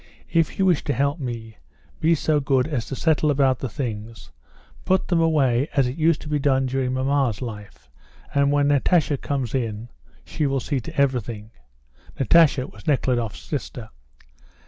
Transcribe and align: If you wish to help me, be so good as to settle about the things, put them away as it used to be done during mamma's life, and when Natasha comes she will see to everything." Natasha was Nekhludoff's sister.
If 0.31 0.57
you 0.57 0.65
wish 0.65 0.83
to 0.85 0.93
help 0.93 1.19
me, 1.19 1.57
be 1.99 2.15
so 2.15 2.39
good 2.39 2.67
as 2.67 2.87
to 2.87 2.95
settle 2.95 3.29
about 3.29 3.59
the 3.59 3.69
things, 3.69 4.31
put 4.83 5.09
them 5.09 5.21
away 5.21 5.69
as 5.75 5.85
it 5.85 5.95
used 5.95 6.21
to 6.21 6.27
be 6.27 6.39
done 6.39 6.65
during 6.65 6.93
mamma's 6.93 7.39
life, 7.39 7.87
and 8.33 8.51
when 8.51 8.69
Natasha 8.69 9.15
comes 9.15 9.55
she 10.25 10.47
will 10.47 10.59
see 10.59 10.79
to 10.79 10.97
everything." 10.99 11.51
Natasha 12.19 12.65
was 12.65 12.87
Nekhludoff's 12.87 13.41
sister. 13.41 13.89